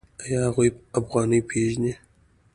آیا 0.23 0.39
هغوی 0.47 0.69
افغانۍ 0.99 1.39
پیژني؟ 1.49 1.93